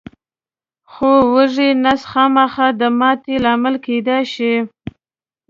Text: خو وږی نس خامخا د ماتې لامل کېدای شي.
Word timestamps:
خو 0.91 1.11
وږی 1.33 1.69
نس 1.83 2.01
خامخا 2.11 2.67
د 2.81 2.81
ماتې 2.99 3.35
لامل 3.43 3.75
کېدای 3.85 4.21
شي. 4.33 4.53